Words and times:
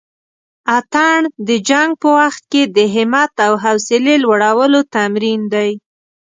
اتڼ 0.77 1.17
د 1.47 1.49
جنګ 1.69 1.89
په 2.01 2.07
وخت 2.19 2.41
کښې 2.51 2.63
د 2.75 2.77
همت 2.95 3.33
او 3.45 3.53
حوصلې 3.63 4.15
لوړلو 4.23 4.79
تمرين 4.95 5.41
دی. 5.53 5.71